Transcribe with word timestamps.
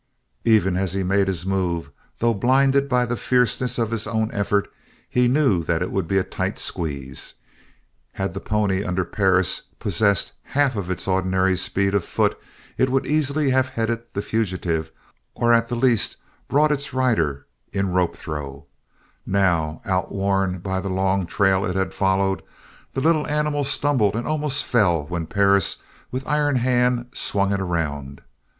Even 0.45 0.75
as 0.75 0.93
he 0.93 1.03
made 1.03 1.27
the 1.27 1.47
move, 1.47 1.91
though 2.17 2.33
blinded 2.33 2.89
by 2.89 3.05
the 3.05 3.15
fierceness 3.15 3.77
of 3.77 3.91
his 3.91 4.07
own 4.07 4.31
effort, 4.33 4.67
he 5.07 5.27
knew 5.27 5.61
that 5.63 5.83
it 5.83 5.91
would 5.91 6.07
be 6.07 6.17
a 6.17 6.23
tight 6.23 6.57
squeeze. 6.57 7.35
Had 8.13 8.33
the 8.33 8.39
pony 8.39 8.83
under 8.83 9.05
Perris 9.05 9.61
possessed 9.77 10.31
half 10.41 10.75
of 10.75 10.89
its 10.89 11.07
ordinary 11.07 11.55
speed 11.55 11.93
of 11.93 12.03
foot 12.03 12.35
it 12.79 12.89
would 12.89 13.05
easily 13.05 13.51
have 13.51 13.69
headed 13.69 14.01
the 14.13 14.23
fugitive 14.23 14.91
or 15.35 15.53
at 15.53 15.69
the 15.69 15.75
least 15.75 16.15
brought 16.47 16.71
its 16.71 16.95
rider 16.95 17.45
in 17.71 17.89
rope 17.91 18.17
throw, 18.17 18.65
now, 19.23 19.81
outworn 19.85 20.57
by 20.57 20.81
the 20.81 20.89
long 20.89 21.27
trail 21.27 21.63
it 21.63 21.75
had 21.75 21.93
followed, 21.93 22.41
the 22.93 23.01
little 23.01 23.27
animal 23.27 23.63
stumbled 23.63 24.15
and 24.15 24.25
almost 24.25 24.65
fell 24.65 25.05
when 25.05 25.27
Perris 25.27 25.77
with 26.09 26.25
iron 26.25 26.55
hand 26.55 27.05
swung 27.13 27.53
it 27.53 27.59
around. 27.61 28.21